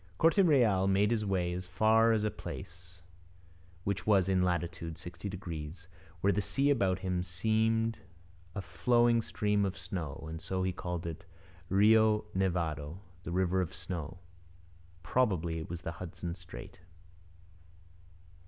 [0.17, 3.03] Corte Real made his way as far as a place
[3.83, 5.87] (which was in latitude 60 degrees)
[6.21, 7.99] where the sea about him seemed
[8.55, 11.23] a flowing stream of snow, and so he called it
[11.69, 14.17] Rio Nevado, 'the river of snow.'
[15.03, 16.79] Probably it was Hudson Strait.